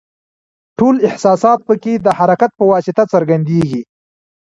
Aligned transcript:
ټول 0.77 0.95
احساسات 1.07 1.59
پکې 1.67 1.93
د 2.05 2.07
حرکت 2.17 2.51
په 2.59 2.63
واسطه 2.71 3.03
څرګندیږي. 3.13 3.81